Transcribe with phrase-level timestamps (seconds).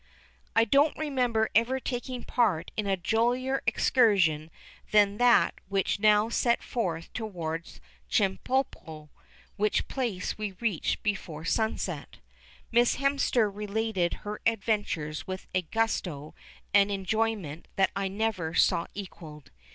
[0.55, 4.49] I don't remember ever taking part in a jollier excursion
[4.89, 9.09] than that which now set forth towards Chemulpo,
[9.57, 12.17] which place we reached before sunset.
[12.71, 16.33] Miss Hemster related her adventures with a gusto
[16.73, 19.51] and enjoyment that I never saw equalled.